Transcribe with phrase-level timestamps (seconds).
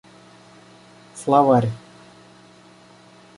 [1.21, 1.69] Словарь